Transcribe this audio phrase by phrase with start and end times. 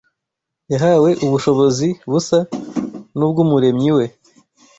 [0.71, 2.39] yahawe ubushobozi busa
[3.17, 4.05] n’ubw’Umuremyi we: